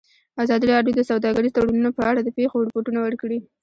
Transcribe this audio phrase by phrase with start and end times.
[0.43, 3.39] ازادي راډیو د سوداګریز تړونونه په اړه د پېښو رپوټونه ورکړي.